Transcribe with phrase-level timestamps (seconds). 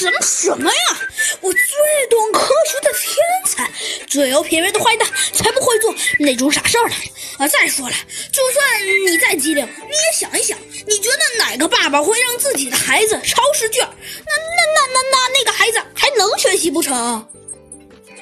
[0.00, 1.00] 什么什么呀？
[1.42, 1.60] 我最
[2.08, 3.70] 懂科学的天才，
[4.06, 6.94] 最有品味的坏蛋才不会做那种傻事儿呢。
[7.36, 7.94] 啊，再说了，
[8.32, 8.64] 就算
[9.06, 13.86] 你再机灵，你也想一想，你觉得哪个爸爸会让自己的孩子抄试卷？
[13.86, 17.26] 那那那那那那个孩子还能学习不成？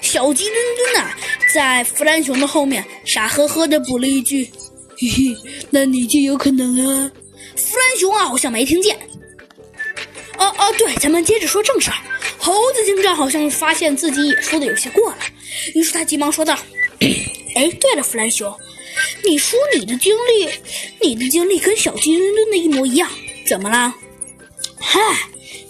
[0.00, 1.10] 小鸡墩墩呢，
[1.52, 4.48] 在弗兰熊的后面傻呵呵的补了一句
[4.96, 5.36] ：“嘿嘿，
[5.70, 7.10] 那你就有可能啊。”
[7.56, 8.96] 弗兰熊啊，好像没听见。
[10.38, 11.96] 哦哦，对，咱们接着说正事儿。
[12.38, 15.18] 猴子警长好像发现自己也说的有些过了，
[15.74, 16.58] 于是他急忙说道
[17.56, 18.54] ：“哎，对了，弗兰熊，
[19.24, 20.50] 你说你的经历，
[21.00, 23.10] 你的经历跟小鸡墩墩的一模一样，
[23.46, 23.94] 怎么了？
[24.78, 25.00] 嗨，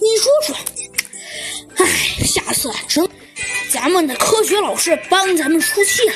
[0.01, 0.57] 你说说。
[1.77, 1.87] 唉，
[2.25, 3.09] 下次真，
[3.71, 6.15] 咱们的科学老师帮咱们出气了。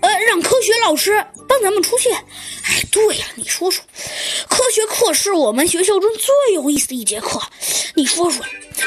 [0.00, 2.10] 呃，让科学老师帮咱们出气。
[2.12, 3.84] 哎，对呀，你说说，
[4.48, 7.40] 科学课是我们学校中最有意思的一节课。
[7.94, 8.44] 你说说，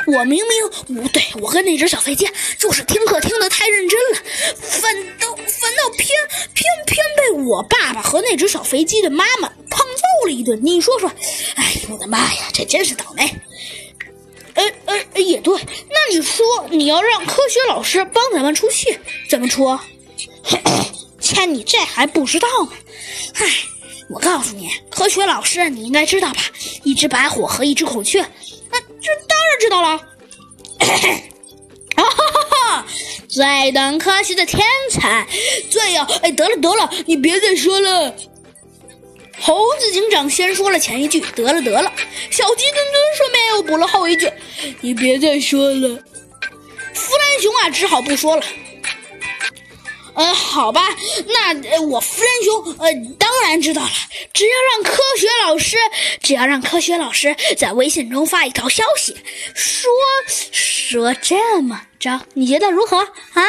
[0.08, 2.28] 我明明不对，我跟那只小飞机
[2.58, 4.20] 就是听课听得太认真了，
[4.62, 6.08] 反倒反倒偏
[6.54, 10.60] 偏偏被我爸爸和那只小飞机的妈妈胖揍了一顿。
[10.64, 11.12] 你说说，
[11.56, 13.30] 哎，我的妈呀，这真是倒霉。
[14.56, 15.56] 呃呃，也对，
[15.90, 18.98] 那你说你要让科学老师帮咱们出气，
[19.30, 19.80] 怎么出？
[21.22, 22.72] 切，你这还不知道吗？
[23.36, 23.46] 唉，
[24.10, 26.42] 我告诉你，科学老师你应该知道吧？
[26.84, 28.20] 一只白虎和一只孔雀，
[28.72, 29.90] 那这当然知道了。
[31.96, 32.86] 啊哈哈哈！
[33.28, 35.28] 最懂科学的天才，
[35.70, 36.02] 最有……
[36.24, 38.16] 哎，得了得了，你别再说了。
[39.42, 41.94] 猴子警长先说了前一句，得了得了。
[42.32, 44.32] 小鸡墩墩顺便又补了后一句，
[44.82, 45.90] 你别再说了。
[46.94, 48.44] 弗兰熊啊，只好不说了。
[50.20, 50.82] 呃，好吧，
[51.28, 53.90] 那、我夫人兄呃当然知道了。
[54.34, 55.78] 只要让科学老师，
[56.22, 59.16] 只要让科学老师在微信中发一条消息，
[59.56, 59.90] 说
[60.28, 63.44] 说这么着，你觉得如何啊？